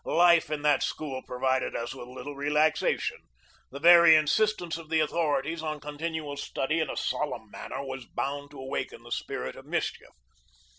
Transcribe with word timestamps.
Life 0.03 0.49
in 0.49 0.63
that 0.63 0.81
school 0.81 1.21
provided 1.27 1.75
us 1.75 1.93
with 1.93 2.07
little 2.07 2.33
relaxation. 2.35 3.19
The 3.69 3.77
very 3.79 4.15
insistence 4.15 4.75
of 4.79 4.89
the 4.89 4.99
authorities 4.99 5.61
on 5.61 5.79
continual 5.79 6.37
study 6.37 6.79
in 6.79 6.89
a 6.89 6.97
solemn 6.97 7.51
manner 7.51 7.83
was 7.85 8.07
bound 8.07 8.49
to 8.49 8.59
awaken 8.59 9.03
the 9.03 9.11
spirit 9.11 9.55
of 9.55 9.67
mischief. 9.67 10.09